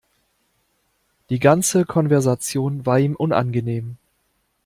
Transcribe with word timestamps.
Die 1.29 1.37
ganze 1.37 1.85
Konversation 1.85 2.87
war 2.87 2.97
ihm 2.97 3.15
unangenehm. 3.15 3.97